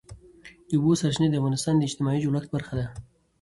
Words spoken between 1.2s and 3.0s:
د افغانستان د اجتماعي جوړښت برخه ده.